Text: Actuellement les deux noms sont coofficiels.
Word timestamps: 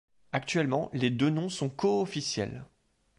Actuellement 0.31 0.89
les 0.93 1.11
deux 1.11 1.29
noms 1.29 1.49
sont 1.49 1.69
coofficiels. 1.69 2.65